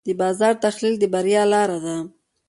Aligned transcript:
د 0.07 0.09
بازار 0.21 0.53
تحلیل 0.65 0.95
د 0.99 1.03
بریا 1.13 1.43
لاره 1.53 1.77
ده. 1.85 1.95